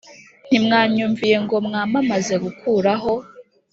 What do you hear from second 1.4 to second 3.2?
ngo mwamamaze gukuraho